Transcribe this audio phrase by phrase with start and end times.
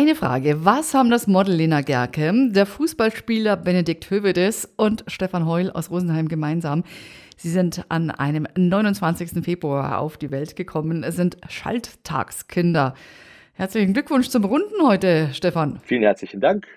[0.00, 0.64] Eine Frage.
[0.64, 6.28] Was haben das Model Lena Gerke, der Fußballspieler Benedikt Hövedes und Stefan Heul aus Rosenheim
[6.28, 6.84] gemeinsam?
[7.36, 9.42] Sie sind an einem 29.
[9.42, 12.94] Februar auf die Welt gekommen, sind Schalttagskinder.
[13.54, 15.80] Herzlichen Glückwunsch zum Runden heute, Stefan.
[15.82, 16.68] Vielen herzlichen Dank.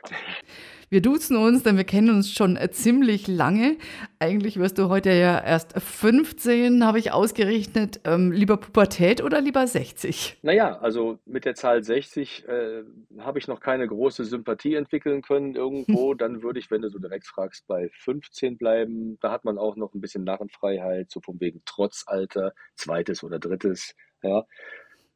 [0.93, 3.77] Wir duzen uns, denn wir kennen uns schon äh, ziemlich lange.
[4.19, 8.01] Eigentlich wirst du heute ja erst 15, habe ich ausgerechnet.
[8.03, 10.39] Ähm, lieber Pubertät oder lieber 60?
[10.41, 12.83] Naja, also mit der Zahl 60 äh,
[13.19, 16.13] habe ich noch keine große Sympathie entwickeln können irgendwo.
[16.13, 19.17] Dann würde ich, wenn du so direkt fragst, bei 15 bleiben.
[19.21, 23.95] Da hat man auch noch ein bisschen Narrenfreiheit, so von wegen Trotzalter, zweites oder drittes.
[24.23, 24.43] Ja.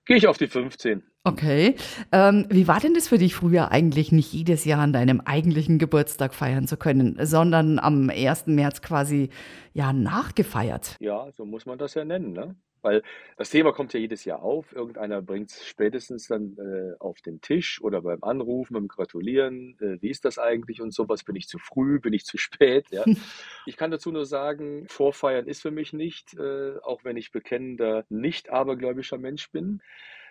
[0.05, 1.03] Gehe ich auf die 15.
[1.23, 1.75] Okay.
[2.11, 5.79] Ähm, wie war denn das für dich früher eigentlich, nicht jedes Jahr an deinem eigentlichen
[5.79, 8.45] Geburtstag feiern zu können, sondern am 1.
[8.45, 9.29] März quasi
[9.73, 10.95] ja nachgefeiert?
[10.99, 12.55] Ja, so muss man das ja nennen, ne?
[12.85, 13.01] Weil
[13.35, 14.71] das Thema kommt ja jedes Jahr auf.
[14.71, 19.75] Irgendeiner bringt es spätestens dann äh, auf den Tisch oder beim Anrufen, beim Gratulieren.
[19.81, 21.23] Äh, wie ist das eigentlich und sowas?
[21.23, 21.99] Bin ich zu früh?
[21.99, 22.85] Bin ich zu spät?
[22.91, 23.03] Ja?
[23.65, 28.05] ich kann dazu nur sagen, Vorfeiern ist für mich nicht, äh, auch wenn ich bekennender,
[28.09, 29.81] nicht abergläubischer Mensch bin.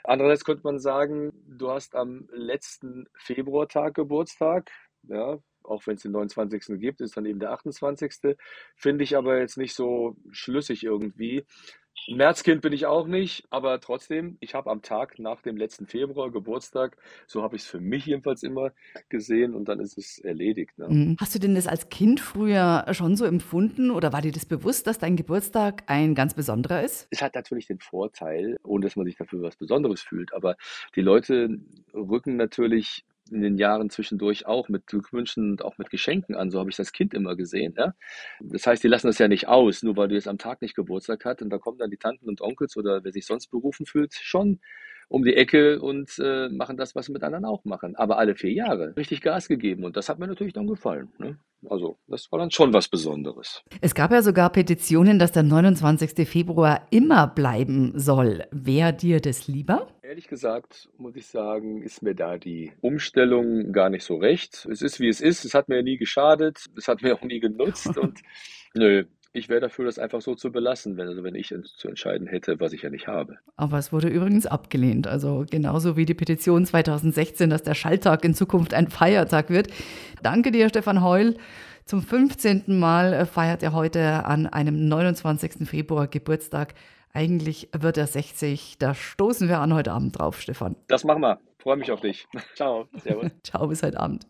[0.05, 4.71] Andererseits könnte man sagen, du hast am letzten Februartag Geburtstag,
[5.09, 6.79] ja, auch wenn es den 29.
[6.79, 8.37] gibt, ist dann eben der 28.
[8.77, 11.45] Finde ich aber jetzt nicht so schlüssig irgendwie.
[12.09, 16.31] Märzkind bin ich auch nicht, aber trotzdem, ich habe am Tag nach dem letzten Februar
[16.31, 18.73] Geburtstag, so habe ich es für mich jedenfalls immer
[19.09, 20.77] gesehen und dann ist es erledigt.
[20.79, 20.89] Ne?
[20.89, 21.17] Mhm.
[21.19, 24.87] Hast du denn das als Kind früher schon so empfunden oder war dir das bewusst,
[24.87, 27.07] dass dein Geburtstag ein ganz besonderer ist?
[27.11, 30.57] Es hat natürlich den Vorteil, ohne dass man sich dafür was Besonderes fühlt, aber
[30.95, 31.59] die Leute
[31.95, 36.51] rücken natürlich in den Jahren zwischendurch auch mit Glückwünschen und auch mit Geschenken an.
[36.51, 37.75] So habe ich das Kind immer gesehen.
[37.77, 37.95] Ja?
[38.41, 40.75] Das heißt, die lassen das ja nicht aus, nur weil du jetzt am Tag nicht
[40.75, 41.43] Geburtstag hast.
[41.43, 44.61] Und da kommen dann die Tanten und Onkels oder wer sich sonst berufen fühlt, schon
[45.09, 47.95] um die Ecke und äh, machen das, was sie mit anderen auch machen.
[47.97, 49.85] Aber alle vier Jahre richtig Gas gegeben.
[49.85, 51.09] Und das hat mir natürlich dann gefallen.
[51.19, 51.39] Ne?
[51.69, 53.63] Also das war dann schon was Besonderes.
[53.81, 56.29] Es gab ja sogar Petitionen, dass der 29.
[56.29, 58.45] Februar immer bleiben soll.
[58.51, 59.94] Wäre dir das lieber?
[60.15, 64.65] Ehrlich gesagt, muss ich sagen, ist mir da die Umstellung gar nicht so recht.
[64.71, 65.45] Es ist, wie es ist.
[65.45, 66.67] Es hat mir nie geschadet.
[66.77, 67.99] Es hat mir auch nie genutzt.
[67.99, 68.21] Und
[68.75, 72.29] nö, ich wäre dafür, das einfach so zu belassen, wenn, also wenn ich zu entscheiden
[72.29, 73.39] hätte, was ich ja nicht habe.
[73.57, 75.09] Aber es wurde übrigens abgelehnt.
[75.09, 79.67] Also genauso wie die Petition 2016, dass der Schalltag in Zukunft ein Feiertag wird.
[80.23, 81.35] Danke dir, Stefan Heul.
[81.87, 82.67] Zum 15.
[82.69, 85.69] Mal feiert er heute an einem 29.
[85.69, 86.75] Februar Geburtstag.
[87.17, 88.77] Eigentlich wird er 60.
[88.79, 90.75] Da stoßen wir an heute Abend drauf, Stefan.
[90.89, 91.39] Das machen wir.
[91.59, 92.27] Freue mich auf dich.
[92.55, 92.89] Ciao.
[93.03, 93.31] Servus.
[93.45, 94.23] Ciao, bis heute Abend.